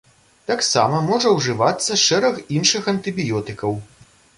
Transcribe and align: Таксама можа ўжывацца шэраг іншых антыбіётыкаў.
Таксама 0.51 1.01
можа 1.11 1.35
ўжывацца 1.37 2.01
шэраг 2.07 2.43
іншых 2.59 2.93
антыбіётыкаў. 2.97 3.83